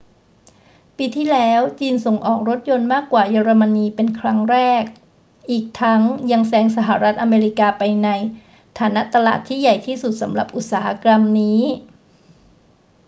[0.97, 4.83] ปีที่แล้วจีนส่งออกรถยนต์มากกว่าเยอรมนีเป็นครั้งแรก
[5.51, 8.09] อีกทั้งยังแซงสหรัฐอเมริกาไปใน
[8.79, 11.61] ฐานะตลาดที่ใหญ่ที่สุดสำหรับอุตสาหกรรมนี้